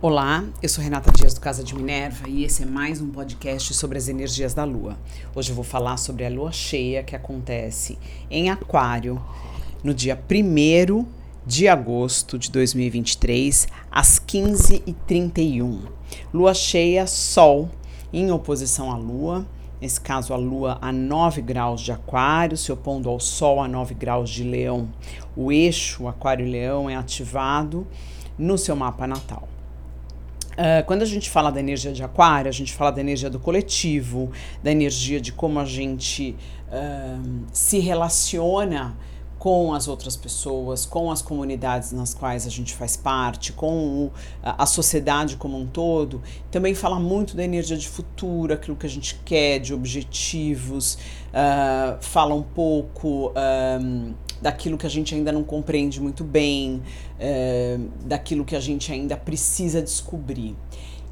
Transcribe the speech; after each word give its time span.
Olá, 0.00 0.44
eu 0.62 0.68
sou 0.68 0.84
Renata 0.84 1.10
Dias 1.10 1.34
do 1.34 1.40
Casa 1.40 1.64
de 1.64 1.74
Minerva 1.74 2.28
e 2.28 2.44
esse 2.44 2.62
é 2.62 2.66
mais 2.66 3.00
um 3.00 3.10
podcast 3.10 3.74
sobre 3.74 3.98
as 3.98 4.06
energias 4.06 4.54
da 4.54 4.62
Lua. 4.62 4.96
Hoje 5.34 5.50
eu 5.50 5.56
vou 5.56 5.64
falar 5.64 5.96
sobre 5.96 6.24
a 6.24 6.30
Lua 6.30 6.52
cheia 6.52 7.02
que 7.02 7.16
acontece 7.16 7.98
em 8.30 8.48
Aquário 8.48 9.20
no 9.82 9.92
dia 9.92 10.16
1 10.16 11.04
de 11.44 11.66
agosto 11.66 12.38
de 12.38 12.48
2023, 12.48 13.66
às 13.90 14.20
15h31. 14.20 15.80
Lua 16.32 16.54
cheia, 16.54 17.04
Sol 17.08 17.68
em 18.12 18.30
oposição 18.30 18.92
à 18.92 18.96
Lua, 18.96 19.44
nesse 19.80 20.00
caso 20.00 20.32
a 20.32 20.36
Lua 20.36 20.78
a 20.80 20.92
9 20.92 21.42
graus 21.42 21.80
de 21.80 21.90
Aquário, 21.90 22.56
se 22.56 22.70
opondo 22.70 23.10
ao 23.10 23.18
Sol 23.18 23.60
a 23.60 23.66
9 23.66 23.94
graus 23.96 24.30
de 24.30 24.44
Leão. 24.44 24.88
O 25.34 25.50
eixo 25.50 26.06
Aquário-Leão 26.06 26.88
é 26.88 26.94
ativado 26.94 27.84
no 28.38 28.56
seu 28.56 28.76
mapa 28.76 29.04
natal. 29.04 29.57
Uh, 30.58 30.84
quando 30.86 31.02
a 31.02 31.06
gente 31.06 31.30
fala 31.30 31.52
da 31.52 31.60
energia 31.60 31.92
de 31.92 32.02
aquário, 32.02 32.48
a 32.48 32.52
gente 32.52 32.72
fala 32.72 32.90
da 32.90 33.00
energia 33.00 33.30
do 33.30 33.38
coletivo, 33.38 34.32
da 34.60 34.72
energia 34.72 35.20
de 35.20 35.30
como 35.30 35.60
a 35.60 35.64
gente 35.64 36.34
uh, 36.66 37.44
se 37.52 37.78
relaciona 37.78 38.96
com 39.38 39.72
as 39.72 39.86
outras 39.86 40.16
pessoas, 40.16 40.84
com 40.84 41.10
as 41.10 41.22
comunidades 41.22 41.92
nas 41.92 42.12
quais 42.12 42.46
a 42.46 42.50
gente 42.50 42.74
faz 42.74 42.96
parte, 42.96 43.52
com 43.52 44.10
a, 44.42 44.66
sociedade 44.66 45.36
como 45.36 45.56
um 45.56 45.66
todo. 45.66 46.20
Também 46.50 46.74
fala 46.74 46.98
muito 46.98 47.36
da 47.36 47.44
energia 47.44 47.76
de 47.76 47.88
futuro, 47.88 48.52
aquilo 48.52 48.76
que 48.76 48.86
a 48.86 48.88
gente 48.88 49.20
quer, 49.24 49.60
de 49.60 49.72
objetivos, 49.72 50.94
uh, 51.28 51.96
fala 52.00 52.34
um 52.34 52.42
pouco 52.42 53.32
um, 53.80 54.12
daquilo 54.42 54.76
que 54.76 54.86
a 54.86 54.90
gente 54.90 55.14
ainda 55.14 55.30
não 55.30 55.44
compreende 55.44 56.00
muito 56.00 56.24
bem, 56.24 56.82
é, 57.18 57.78
daquilo 58.04 58.44
que 58.44 58.56
a 58.56 58.60
gente 58.60 58.92
ainda 58.92 59.16
precisa 59.16 59.82
descobrir. 59.82 60.56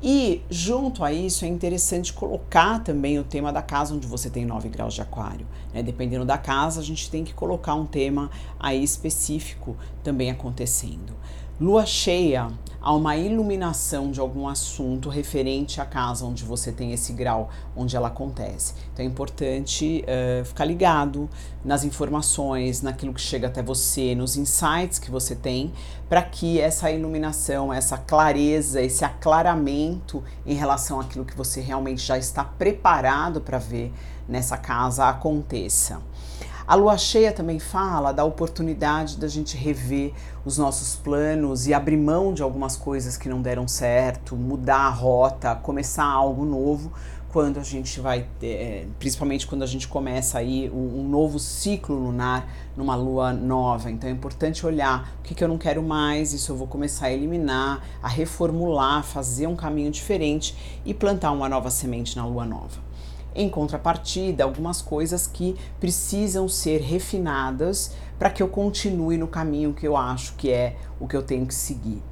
E 0.09 0.41
junto 0.49 1.03
a 1.03 1.13
isso 1.13 1.45
é 1.45 1.49
interessante 1.49 2.13
colocar 2.13 2.79
também 2.79 3.19
o 3.19 3.25
tema 3.25 3.53
da 3.53 3.61
casa 3.61 3.93
onde 3.93 4.07
você 4.07 4.31
tem 4.31 4.47
9 4.47 4.69
graus 4.69 4.95
de 4.95 5.03
aquário. 5.03 5.45
Né? 5.75 5.83
Dependendo 5.83 6.25
da 6.25 6.39
casa, 6.39 6.79
a 6.79 6.85
gente 6.85 7.11
tem 7.11 7.25
que 7.25 7.35
colocar 7.35 7.75
um 7.75 7.85
tema 7.85 8.31
aí 8.57 8.85
específico 8.85 9.77
também 10.05 10.31
acontecendo. 10.31 11.13
Lua 11.59 11.87
cheia, 11.87 12.51
há 12.83 12.93
uma 12.93 13.17
iluminação 13.17 14.11
de 14.11 14.21
algum 14.21 14.47
assunto 14.47 15.09
referente 15.09 15.81
à 15.81 15.87
casa 15.87 16.27
onde 16.27 16.45
você 16.45 16.71
tem 16.71 16.93
esse 16.93 17.15
grau, 17.15 17.49
onde 17.75 17.97
ela 17.97 18.09
acontece. 18.09 18.75
Então 18.93 19.03
é 19.03 19.09
importante 19.09 20.05
uh, 20.05 20.45
ficar 20.45 20.67
ligado 20.67 21.31
nas 21.65 21.83
informações, 21.83 22.83
naquilo 22.83 23.15
que 23.15 23.23
chega 23.23 23.47
até 23.47 23.63
você, 23.63 24.15
nos 24.15 24.37
insights 24.37 24.99
que 24.99 25.11
você 25.11 25.35
tem, 25.35 25.73
para 26.11 26.21
que 26.21 26.61
essa 26.61 26.91
iluminação, 26.91 27.73
essa 27.73 27.97
clareza, 27.97 28.83
esse 28.83 29.03
aclaramento 29.03 30.23
em 30.45 30.53
relação 30.53 31.01
àquilo 31.01 31.25
que 31.25 31.35
você 31.35 31.63
realmente 31.63 32.05
já 32.05 32.19
está 32.19 32.45
preparado 32.45 33.41
para 33.41 33.57
ver 33.57 33.95
nessa 34.29 34.59
casa 34.59 35.09
aconteça. 35.09 36.03
A 36.67 36.75
lua 36.75 36.99
cheia 36.99 37.31
também 37.31 37.61
fala 37.61 38.11
da 38.11 38.25
oportunidade 38.25 39.19
da 39.19 39.29
gente 39.29 39.57
rever 39.57 40.13
os 40.45 40.59
nossos 40.59 40.97
planos 40.97 41.69
e 41.69 41.73
abrir 41.73 41.97
mão 41.97 42.35
de 42.35 42.43
algumas 42.43 42.77
coisas 42.77 43.17
que 43.17 43.29
não 43.29 43.41
deram 43.41 43.69
certo, 43.69 44.35
mudar 44.35 44.81
a 44.81 44.91
rota, 44.91 45.55
começar 45.55 46.05
algo 46.05 46.45
novo 46.45 46.93
quando 47.29 47.61
a 47.61 47.63
gente 47.63 48.01
vai, 48.01 48.27
é, 48.43 48.85
principalmente 48.99 49.47
quando 49.47 49.63
a 49.63 49.67
gente 49.67 49.87
começa 49.87 50.39
aí 50.39 50.69
um, 50.71 51.03
um, 51.03 51.09
novo 51.09 51.39
ciclo 51.39 51.95
lunar 51.95 52.49
numa 52.77 52.97
lua 52.97 53.33
nova. 53.33 53.89
Então 53.89 54.11
é 54.11 54.13
importante 54.13 54.67
olhar 54.67 55.15
o 55.21 55.23
que, 55.23 55.37
que 55.37 55.45
eu 55.45 55.49
não 55.49 55.59
quero 55.59 55.83
mais, 55.85 56.33
isso 56.33 56.51
eu 56.51 56.57
vou 56.57 56.67
começar 56.67 57.07
a 57.07 57.13
eliminar, 57.13 57.81
a 58.03 58.09
reformular, 58.09 59.05
fazer 59.05 59.47
um 59.47 59.55
caminho 59.55 59.91
diferente 59.93 60.81
e 60.85 60.93
plantar 60.93 61.31
uma 61.31 61.49
nova 61.49 61.71
semente 61.71 62.17
na 62.17 62.27
lua 62.27 62.45
nova. 62.45 62.87
Em 63.39 63.51
contrapartida, 63.51 64.43
algumas 64.43 64.81
coisas 64.81 65.27
que 65.27 65.55
precisam 65.79 66.49
ser 66.49 66.81
refinadas 66.81 67.93
para 68.19 68.31
que 68.31 68.43
eu 68.43 68.49
continue 68.49 69.19
no 69.19 69.29
caminho 69.29 69.75
que 69.75 69.87
eu 69.87 69.95
acho 69.95 70.35
que 70.37 70.51
é 70.51 70.77
o 70.99 71.07
que 71.07 71.15
eu 71.15 71.23
tenho 71.23 71.45
que 71.45 71.55
seguir. 71.55 72.03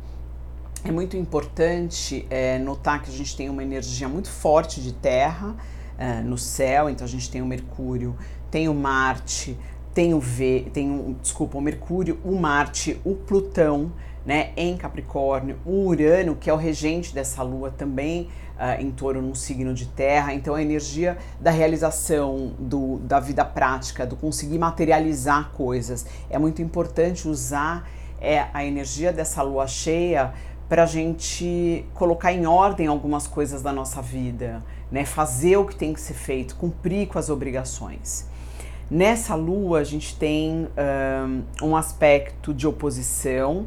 É 0.84 0.92
muito 0.92 1.16
importante 1.16 2.26
é, 2.28 2.58
notar 2.58 3.02
que 3.02 3.08
a 3.08 3.12
gente 3.12 3.34
tem 3.34 3.48
uma 3.48 3.62
energia 3.62 4.06
muito 4.06 4.28
forte 4.28 4.82
de 4.82 4.92
Terra 4.92 5.56
é, 5.96 6.20
no 6.20 6.36
céu, 6.36 6.90
então 6.90 7.06
a 7.06 7.08
gente 7.08 7.30
tem 7.30 7.40
o 7.40 7.46
Mercúrio, 7.46 8.14
tem 8.50 8.68
o 8.68 8.74
Marte, 8.74 9.56
tem 9.94 10.12
o 10.12 10.20
V, 10.20 10.66
tem 10.74 10.90
o, 10.90 11.16
desculpa, 11.22 11.56
o 11.56 11.60
Mercúrio, 11.62 12.18
o 12.22 12.36
Marte, 12.36 13.00
o 13.02 13.14
Plutão, 13.14 13.92
né, 14.24 14.52
em 14.56 14.76
Capricórnio, 14.76 15.58
o 15.64 15.86
Urano, 15.86 16.34
que 16.34 16.48
é 16.48 16.52
o 16.52 16.56
regente 16.56 17.14
dessa 17.14 17.42
lua, 17.42 17.70
também 17.70 18.28
uh, 18.54 18.80
em 18.80 18.90
touro 18.90 19.20
num 19.20 19.34
signo 19.34 19.74
de 19.74 19.86
terra. 19.86 20.32
Então, 20.32 20.54
a 20.54 20.62
energia 20.62 21.18
da 21.40 21.50
realização, 21.50 22.54
do, 22.58 22.98
da 23.00 23.20
vida 23.20 23.44
prática, 23.44 24.06
do 24.06 24.16
conseguir 24.16 24.58
materializar 24.58 25.50
coisas. 25.50 26.06
É 26.30 26.38
muito 26.38 26.62
importante 26.62 27.28
usar 27.28 27.88
é, 28.20 28.46
a 28.54 28.64
energia 28.64 29.12
dessa 29.12 29.42
lua 29.42 29.66
cheia 29.66 30.32
para 30.68 30.84
a 30.84 30.86
gente 30.86 31.84
colocar 31.92 32.32
em 32.32 32.46
ordem 32.46 32.86
algumas 32.86 33.26
coisas 33.26 33.60
da 33.60 33.70
nossa 33.70 34.00
vida, 34.00 34.64
né? 34.90 35.04
fazer 35.04 35.58
o 35.58 35.66
que 35.66 35.76
tem 35.76 35.92
que 35.92 36.00
ser 36.00 36.14
feito, 36.14 36.56
cumprir 36.56 37.06
com 37.06 37.18
as 37.18 37.28
obrigações. 37.28 38.26
Nessa 38.90 39.34
lua, 39.34 39.80
a 39.80 39.84
gente 39.84 40.16
tem 40.16 40.68
um, 41.62 41.68
um 41.68 41.76
aspecto 41.76 42.54
de 42.54 42.66
oposição 42.66 43.66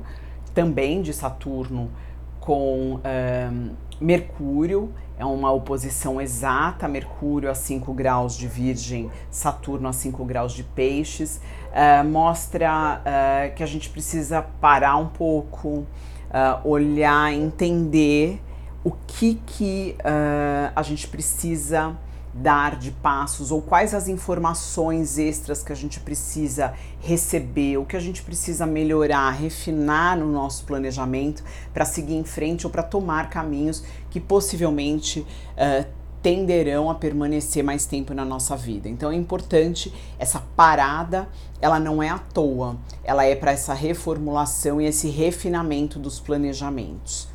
também 0.58 1.04
de 1.04 1.14
Saturno 1.14 1.92
com 2.40 2.96
um, 2.96 3.76
Mercúrio, 4.02 4.92
é 5.16 5.24
uma 5.24 5.52
oposição 5.52 6.20
exata, 6.20 6.88
Mercúrio 6.88 7.52
a 7.52 7.54
5 7.54 7.94
graus 7.94 8.36
de 8.36 8.48
Virgem, 8.48 9.12
Saturno 9.30 9.88
a 9.88 9.94
5 9.94 10.26
graus 10.26 10.54
de 10.54 10.64
Peixes, 10.64 11.40
uh, 11.70 12.04
mostra 12.04 13.04
uh, 13.04 13.56
que 13.56 13.62
a 13.62 13.68
gente 13.68 13.88
precisa 13.88 14.42
parar 14.60 14.98
um 14.98 15.06
pouco, 15.06 15.70
uh, 15.70 16.68
olhar, 16.68 17.32
entender 17.32 18.42
o 18.84 18.90
que, 19.06 19.36
que 19.46 19.96
a 20.76 20.82
gente 20.82 21.08
precisa 21.08 21.96
dar 22.42 22.78
de 22.78 22.92
passos 22.92 23.52
ou 23.52 23.62
quais 23.62 23.94
as 23.94 24.08
informações 24.08 25.18
extras 25.18 25.64
que 25.64 25.72
a 25.72 25.76
gente 25.76 26.00
precisa 26.00 26.74
receber, 27.00 27.78
o 27.78 27.86
que 27.86 27.98
a 27.98 28.00
gente 28.00 28.22
precisa 28.22 28.66
melhorar, 28.66 29.32
refinar 29.32 30.18
no 30.18 30.32
nosso 30.32 30.64
planejamento 30.66 31.44
para 31.74 31.86
seguir 31.86 32.16
em 32.16 32.24
frente 32.24 32.66
ou 32.66 32.72
para 32.72 32.84
tomar 32.84 33.30
caminhos 33.30 33.84
que 34.10 34.20
possivelmente 34.20 35.22
uh, 35.22 35.86
tenderão 36.22 36.90
a 36.90 36.96
permanecer 36.96 37.64
mais 37.64 37.86
tempo 37.86 38.14
na 38.14 38.26
nossa 38.26 38.56
vida. 38.56 38.90
Então 38.90 39.12
é 39.12 39.16
importante 39.16 39.94
essa 40.20 40.44
parada, 40.56 41.28
ela 41.62 41.80
não 41.80 42.02
é 42.02 42.10
à 42.10 42.18
toa, 42.18 42.78
ela 43.04 43.24
é 43.26 43.36
para 43.36 43.52
essa 43.52 43.74
reformulação 43.74 44.82
e 44.82 44.86
esse 44.86 45.10
refinamento 45.10 45.98
dos 45.98 46.20
planejamentos. 46.20 47.28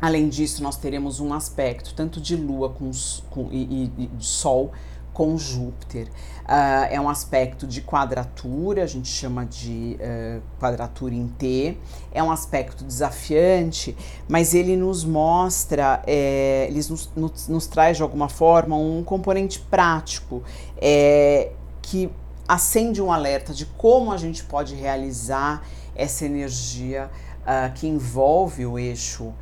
Além 0.00 0.28
disso, 0.28 0.62
nós 0.62 0.76
teremos 0.76 1.18
um 1.18 1.34
aspecto 1.34 1.92
tanto 1.94 2.20
de 2.20 2.36
Lua 2.36 2.70
com, 2.70 2.90
com 3.30 3.48
e, 3.50 3.90
e, 3.98 4.10
Sol 4.20 4.72
com 5.12 5.36
Júpiter. 5.36 6.06
Uh, 6.44 6.86
é 6.90 7.00
um 7.00 7.08
aspecto 7.08 7.66
de 7.66 7.82
quadratura, 7.82 8.84
a 8.84 8.86
gente 8.86 9.08
chama 9.08 9.44
de 9.44 9.98
uh, 9.98 10.40
quadratura 10.60 11.12
em 11.12 11.26
T. 11.26 11.76
É 12.12 12.22
um 12.22 12.30
aspecto 12.30 12.84
desafiante, 12.84 13.96
mas 14.28 14.54
ele 14.54 14.76
nos 14.76 15.04
mostra, 15.04 16.00
é, 16.06 16.66
ele 16.68 16.76
nos, 16.88 17.10
nos, 17.16 17.48
nos, 17.48 17.66
traz 17.66 17.96
de 17.96 18.02
alguma 18.04 18.28
forma 18.28 18.76
um 18.76 19.02
componente 19.02 19.58
prático 19.58 20.44
é, 20.76 21.50
que 21.82 22.08
acende 22.46 23.02
um 23.02 23.10
alerta 23.10 23.52
de 23.52 23.66
como 23.66 24.12
a 24.12 24.16
gente 24.16 24.44
pode 24.44 24.76
realizar 24.76 25.62
essa 25.96 26.24
energia 26.24 27.10
uh, 27.42 27.74
que 27.74 27.88
envolve 27.88 28.64
o 28.64 28.78
eixo 28.78 29.34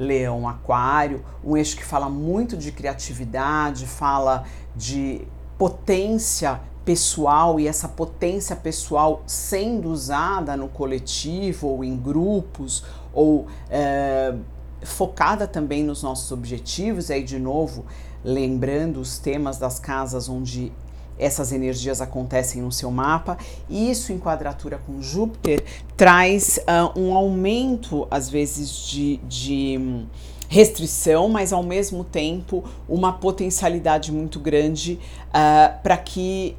Leão 0.00 0.48
Aquário, 0.48 1.22
um 1.44 1.54
eixo 1.58 1.76
que 1.76 1.84
fala 1.84 2.08
muito 2.08 2.56
de 2.56 2.72
criatividade, 2.72 3.86
fala 3.86 4.44
de 4.74 5.20
potência 5.58 6.58
pessoal 6.86 7.60
e 7.60 7.68
essa 7.68 7.86
potência 7.86 8.56
pessoal 8.56 9.22
sendo 9.26 9.90
usada 9.90 10.56
no 10.56 10.68
coletivo 10.68 11.68
ou 11.68 11.84
em 11.84 11.94
grupos 11.94 12.82
ou 13.12 13.46
é, 13.68 14.34
focada 14.82 15.46
também 15.46 15.84
nos 15.84 16.02
nossos 16.02 16.32
objetivos, 16.32 17.10
e 17.10 17.12
aí 17.12 17.22
de 17.22 17.38
novo 17.38 17.84
lembrando 18.24 19.00
os 19.00 19.18
temas 19.18 19.58
das 19.58 19.78
casas 19.78 20.30
onde 20.30 20.72
essas 21.20 21.52
energias 21.52 22.00
acontecem 22.00 22.62
no 22.62 22.72
seu 22.72 22.90
mapa, 22.90 23.36
e 23.68 23.90
isso 23.90 24.12
em 24.12 24.18
quadratura 24.18 24.80
com 24.86 25.00
Júpiter 25.02 25.62
traz 25.96 26.58
uh, 26.58 26.98
um 26.98 27.14
aumento, 27.14 28.08
às 28.10 28.28
vezes, 28.28 28.70
de, 28.86 29.18
de 29.28 29.78
hum, 29.78 30.06
restrição, 30.48 31.28
mas 31.28 31.52
ao 31.52 31.62
mesmo 31.62 32.02
tempo 32.02 32.64
uma 32.88 33.12
potencialidade 33.12 34.10
muito 34.10 34.40
grande 34.40 34.98
uh, 35.28 35.80
para 35.82 35.96
que 35.96 36.56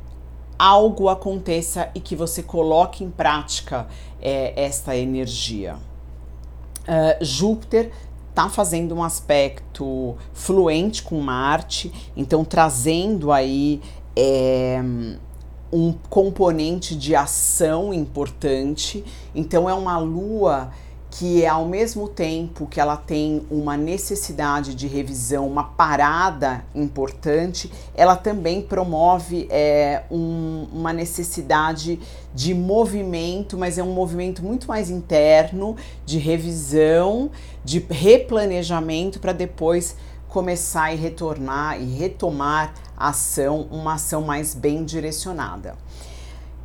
algo 0.57 1.09
aconteça 1.09 1.89
e 1.95 1.99
que 1.99 2.15
você 2.15 2.43
coloque 2.43 3.03
em 3.03 3.09
prática 3.09 3.87
é, 4.21 4.53
esta 4.55 4.95
energia. 4.95 5.75
Uh, 6.81 7.23
Júpiter 7.23 7.91
está 8.29 8.47
fazendo 8.47 8.95
um 8.95 9.03
aspecto 9.03 10.15
fluente 10.33 11.03
com 11.03 11.19
Marte, 11.19 11.91
então 12.15 12.45
trazendo 12.45 13.31
aí 13.31 13.81
é, 14.15 14.81
um 15.71 15.93
componente 16.09 16.95
de 16.95 17.15
ação 17.15 17.93
importante. 17.93 19.03
Então 19.33 19.69
é 19.69 19.73
uma 19.73 19.97
lua 19.97 20.71
que 21.11 21.43
é 21.43 21.47
ao 21.47 21.65
mesmo 21.65 22.07
tempo 22.07 22.65
que 22.65 22.79
ela 22.79 22.95
tem 22.95 23.45
uma 23.51 23.75
necessidade 23.75 24.73
de 24.73 24.87
revisão, 24.87 25.45
uma 25.45 25.65
parada 25.65 26.63
importante, 26.73 27.69
ela 27.93 28.15
também 28.15 28.61
promove 28.61 29.45
é, 29.51 30.03
um, 30.09 30.67
uma 30.71 30.93
necessidade 30.93 31.99
de 32.33 32.53
movimento, 32.53 33.57
mas 33.57 33.77
é 33.77 33.83
um 33.83 33.91
movimento 33.91 34.41
muito 34.41 34.69
mais 34.69 34.89
interno, 34.89 35.75
de 36.05 36.17
revisão, 36.17 37.29
de 37.63 37.85
replanejamento 37.89 39.19
para 39.19 39.33
depois 39.33 39.97
começar 40.31 40.93
e 40.93 40.95
retornar 40.95 41.79
e 41.79 41.85
retomar 41.93 42.73
a 42.95 43.09
ação, 43.09 43.67
uma 43.69 43.95
ação 43.95 44.21
mais 44.21 44.55
bem 44.55 44.85
direcionada. 44.85 45.75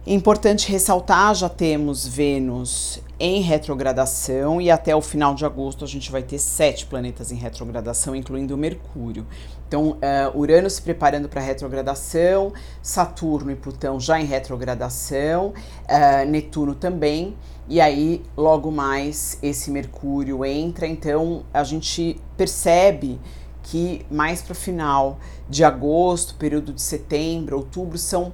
Importante 0.06 0.70
ressaltar, 0.70 1.34
já 1.34 1.48
temos 1.48 2.06
Vênus 2.06 3.00
em 3.18 3.40
retrogradação 3.40 4.60
e 4.60 4.70
até 4.70 4.94
o 4.94 5.00
final 5.00 5.34
de 5.34 5.44
agosto 5.44 5.84
a 5.84 5.88
gente 5.88 6.12
vai 6.12 6.22
ter 6.22 6.38
sete 6.38 6.86
planetas 6.86 7.32
em 7.32 7.34
retrogradação, 7.34 8.14
incluindo 8.14 8.56
Mercúrio. 8.56 9.26
Então, 9.66 9.96
uh, 9.96 10.38
Urano 10.38 10.70
se 10.70 10.80
preparando 10.80 11.28
para 11.28 11.40
retrogradação, 11.40 12.52
Saturno 12.80 13.50
e 13.50 13.56
Plutão 13.56 13.98
já 13.98 14.20
em 14.20 14.26
retrogradação, 14.26 15.48
uh, 15.48 16.30
Netuno 16.30 16.76
também, 16.76 17.36
e 17.68 17.80
aí 17.80 18.22
logo 18.36 18.70
mais 18.70 19.40
esse 19.42 19.72
Mercúrio 19.72 20.44
entra. 20.44 20.86
Então, 20.86 21.42
a 21.52 21.64
gente 21.64 22.20
percebe 22.36 23.18
que 23.66 24.06
mais 24.08 24.42
para 24.42 24.52
o 24.52 24.54
final 24.54 25.18
de 25.48 25.64
agosto, 25.64 26.36
período 26.36 26.72
de 26.72 26.80
setembro, 26.80 27.56
outubro, 27.56 27.98
são 27.98 28.32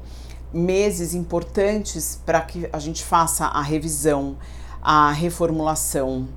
meses 0.52 1.14
importantes 1.14 2.20
para 2.25 2.40
que 2.43 2.69
a 2.70 2.79
gente 2.79 3.02
faça 3.02 3.46
a 3.46 3.62
revisão, 3.62 4.37
a 4.82 5.11
reformulação, 5.11 6.29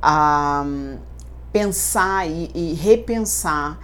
a 0.00 0.62
hum, 0.64 0.98
pensar 1.52 2.28
e, 2.28 2.50
e 2.54 2.74
repensar 2.74 3.78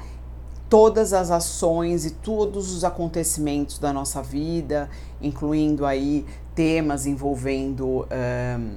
todas 0.69 1.13
as 1.13 1.33
ações 1.33 2.05
e 2.05 2.13
todos 2.13 2.73
os 2.73 2.85
acontecimentos 2.85 3.77
da 3.81 3.93
nossa 3.93 4.23
vida, 4.23 4.89
incluindo 5.21 5.85
aí 5.85 6.25
temas 6.55 7.07
envolvendo 7.07 8.07
um, 8.07 8.77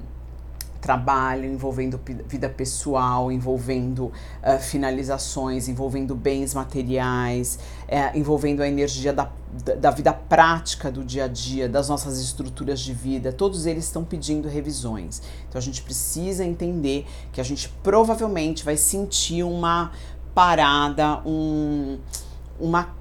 trabalho, 0.83 1.45
envolvendo 1.45 1.97
vida 2.27 2.50
pessoal, 2.50 3.31
envolvendo 3.31 4.07
uh, 4.07 4.59
finalizações, 4.59 5.69
envolvendo 5.69 6.13
bens 6.13 6.53
materiais, 6.53 7.57
uh, 7.88 8.18
envolvendo 8.18 8.62
a 8.62 8.68
energia 8.68 9.13
da, 9.13 9.31
da 9.80 9.91
vida 9.91 10.12
prática 10.12 10.91
do 10.91 11.01
dia 11.01 11.24
a 11.24 11.27
dia, 11.30 11.69
das 11.69 11.88
nossas 11.88 12.19
estruturas 12.19 12.81
de 12.81 12.94
vida, 12.94 13.31
todos 13.31 13.65
eles 13.65 13.85
estão 13.85 14.03
pedindo 14.03 14.50
revisões. 14.50 15.21
Então 15.47 15.57
a 15.57 15.62
gente 15.62 15.81
precisa 15.81 16.44
entender 16.44 17.07
que 17.31 17.39
a 17.39 17.45
gente 17.45 17.69
provavelmente 17.81 18.65
vai 18.65 18.75
sentir 18.75 19.41
uma 19.41 19.94
parada, 20.35 21.21
um, 21.25 21.97
uma 22.59 22.94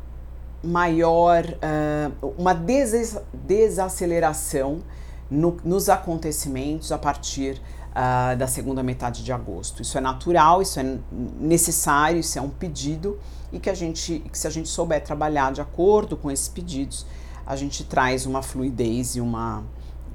maior, 0.63 1.45
uh, 1.45 2.35
uma 2.39 2.55
des 2.55 3.19
desaceleração 3.33 4.83
no, 5.31 5.57
nos 5.65 5.89
acontecimentos 5.89 6.93
a 6.93 6.99
partir 6.99 7.61
uh, 7.93 8.37
da 8.37 8.47
segunda 8.47 8.83
metade 8.83 9.23
de 9.23 9.33
agosto. 9.33 9.83
Isso 9.83 9.97
é 9.97 10.01
natural, 10.01 10.63
isso 10.63 10.81
é 10.81 10.99
necessário, 11.41 12.21
isso 12.21 12.39
é 12.39 12.43
um 12.43 12.51
pedido 12.51 13.19
e 13.53 13.59
que 13.59 13.69
a 13.69 13.75
gente, 13.75 14.21
que 14.21 14.39
se 14.39 14.47
a 14.47 14.51
gente 14.51 14.69
souber 14.69 15.03
trabalhar 15.03 15.53
de 15.53 15.61
acordo 15.61 16.17
com 16.17 16.31
esses 16.31 16.49
pedidos, 16.49 17.07
a 17.47 17.55
gente 17.55 17.85
traz 17.85 18.25
uma 18.25 18.43
fluidez 18.43 19.17
e 19.17 19.21
uma, 19.21 19.63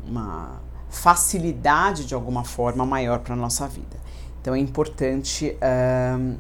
uma 0.05 0.59
facilidade 0.89 2.05
de 2.05 2.15
alguma 2.15 2.43
forma 2.43 2.85
maior 2.85 3.19
para 3.19 3.33
a 3.33 3.37
nossa 3.37 3.67
vida. 3.67 3.97
Então 4.41 4.55
é 4.55 4.59
importante 4.59 5.55
uh, 5.57 6.37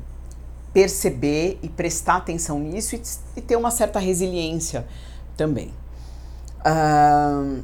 perceber 0.73 1.59
e 1.61 1.69
prestar 1.69 2.17
atenção 2.17 2.59
nisso 2.59 2.95
e, 2.95 3.01
e, 3.35 3.41
ter 3.41 3.55
uma 3.55 3.69
certa 3.69 3.99
resiliência 3.99 4.87
também. 5.35 5.73
Uh, 6.59 7.63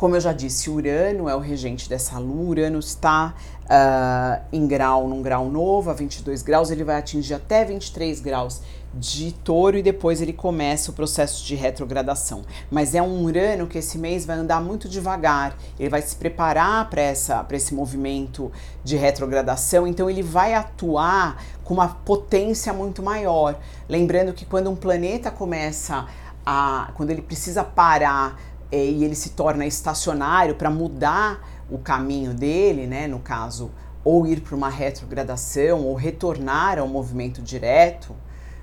como 0.00 0.16
eu 0.16 0.20
já 0.22 0.32
disse, 0.32 0.70
Urano 0.70 1.28
é 1.28 1.36
o 1.36 1.38
regente 1.38 1.86
dessa 1.86 2.18
lua. 2.18 2.48
Urano 2.48 2.78
está 2.78 3.34
uh, 3.64 4.42
em 4.50 4.66
grau, 4.66 5.06
num 5.06 5.20
grau 5.20 5.50
novo, 5.50 5.90
a 5.90 5.92
22 5.92 6.40
graus. 6.40 6.70
Ele 6.70 6.82
vai 6.82 6.96
atingir 6.96 7.34
até 7.34 7.66
23 7.66 8.18
graus 8.22 8.62
de 8.94 9.30
touro 9.30 9.76
e 9.76 9.82
depois 9.82 10.22
ele 10.22 10.32
começa 10.32 10.90
o 10.90 10.94
processo 10.94 11.44
de 11.44 11.54
retrogradação. 11.54 12.40
Mas 12.70 12.94
é 12.94 13.02
um 13.02 13.22
Urano 13.22 13.66
que 13.66 13.76
esse 13.76 13.98
mês 13.98 14.24
vai 14.24 14.38
andar 14.38 14.62
muito 14.62 14.88
devagar, 14.88 15.54
ele 15.78 15.90
vai 15.90 16.00
se 16.00 16.16
preparar 16.16 16.88
para 16.88 17.02
esse 17.02 17.74
movimento 17.74 18.50
de 18.82 18.96
retrogradação, 18.96 19.86
então 19.86 20.08
ele 20.08 20.22
vai 20.22 20.54
atuar 20.54 21.44
com 21.62 21.74
uma 21.74 21.88
potência 21.88 22.72
muito 22.72 23.02
maior. 23.02 23.60
Lembrando 23.86 24.32
que 24.32 24.46
quando 24.46 24.70
um 24.70 24.76
planeta 24.76 25.30
começa 25.30 26.06
a. 26.44 26.90
quando 26.94 27.10
ele 27.10 27.20
precisa 27.20 27.62
parar 27.62 28.49
e 28.72 29.04
ele 29.04 29.14
se 29.14 29.30
torna 29.30 29.66
estacionário 29.66 30.54
para 30.54 30.70
mudar 30.70 31.40
o 31.70 31.78
caminho 31.78 32.34
dele, 32.34 32.86
né, 32.86 33.06
no 33.06 33.20
caso, 33.20 33.70
ou 34.04 34.26
ir 34.26 34.40
para 34.40 34.56
uma 34.56 34.68
retrogradação 34.68 35.84
ou 35.84 35.94
retornar 35.94 36.78
ao 36.78 36.88
movimento 36.88 37.42
direto, 37.42 38.14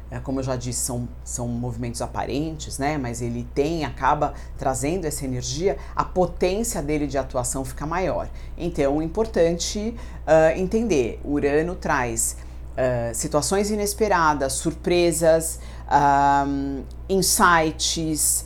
é, 0.09 0.19
como 0.19 0.39
eu 0.39 0.43
já 0.43 0.55
disse, 0.55 0.79
são, 0.79 1.07
são 1.23 1.47
movimentos 1.49 2.01
aparentes, 2.01 2.77
né? 2.77 2.97
Mas 2.97 3.21
ele 3.21 3.45
tem, 3.53 3.83
acaba 3.83 4.33
trazendo 4.57 5.05
essa 5.05 5.25
energia, 5.25 5.77
a 5.93 6.03
potência 6.03 6.81
dele 6.81 7.07
de 7.07 7.17
atuação 7.17 7.65
fica 7.65 7.85
maior. 7.85 8.29
Então, 8.57 9.01
é 9.01 9.03
importante 9.03 9.93
uh, 10.25 10.57
entender: 10.57 11.19
Urano 11.25 11.75
traz 11.75 12.37
uh, 12.71 13.13
situações 13.13 13.69
inesperadas, 13.69 14.53
surpresas, 14.53 15.59
uh, 15.87 16.83
insights, 17.09 18.45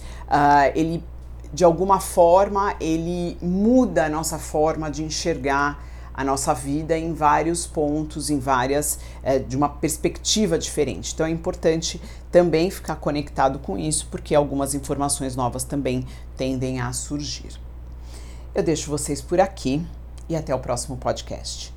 ele 0.74 1.04
de 1.54 1.64
alguma 1.64 2.00
forma 2.00 2.76
ele 2.80 3.38
muda 3.42 4.06
a 4.06 4.10
nossa 4.10 4.40
forma 4.40 4.90
de 4.90 5.04
enxergar 5.04 5.84
a 6.14 6.24
nossa 6.24 6.54
vida 6.54 6.98
em 6.98 7.14
vários 7.14 7.66
pontos, 7.66 8.30
em 8.30 8.38
várias, 8.38 9.00
é, 9.24 9.40
de 9.40 9.56
uma 9.56 9.70
perspectiva 9.70 10.58
diferente. 10.58 11.14
Então 11.14 11.26
é 11.26 11.30
importante 11.30 12.02
também 12.32 12.70
ficar 12.70 12.96
conectado 12.98 13.60
com 13.60 13.78
isso, 13.78 14.08
porque 14.12 14.36
algumas 14.36 14.74
informações 14.74 15.36
novas 15.36 15.64
também 15.64 16.06
tendem 16.38 16.80
a 16.80 16.92
surgir. 16.94 17.60
Eu 18.54 18.64
deixo 18.64 18.90
vocês 18.90 19.22
por 19.22 19.40
aqui 19.40 19.86
e 20.28 20.36
até 20.36 20.54
o 20.54 20.60
próximo 20.60 20.98
podcast. 20.98 21.71